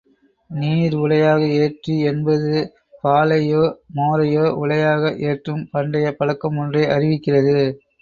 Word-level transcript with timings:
நீர் 0.49 0.95
உலையாக 0.95 1.41
ஏற்றி 1.57 1.95
என்பது, 2.03 2.55
பாலையோ 3.03 3.63
மோரையோ 3.95 4.47
உலையாக 4.57 5.03
ஏற்றும் 5.29 5.63
பண்டைய 5.71 6.07
பழக்கம் 6.15 6.57
ஒன்றை 6.57 6.85
அறிவிக்கிறது. 6.89 7.57